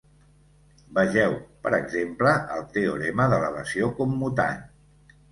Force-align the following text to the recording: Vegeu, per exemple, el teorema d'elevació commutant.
Vegeu, 0.99 1.33
per 1.67 1.73
exemple, 1.77 2.31
el 2.55 2.65
teorema 2.77 3.27
d'elevació 3.33 3.91
commutant. 3.99 4.65